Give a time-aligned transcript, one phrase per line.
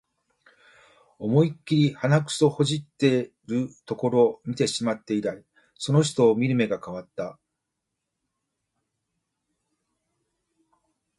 [1.19, 7.37] 思いっきり鼻くそほじってるところ見てしまって以来、その人を見る目が変わった